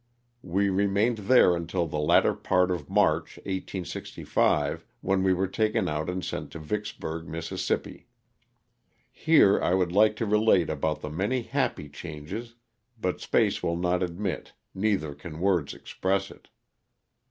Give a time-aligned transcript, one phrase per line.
[0.41, 6.09] We remained there until the latter part of March, 1865, when we were taken out
[6.09, 7.71] and sent to Vicksburg, Miss.
[9.11, 12.55] Here 1 would like to relate about the many happy changes,
[12.99, 16.47] but space will not admit, neither can words express it.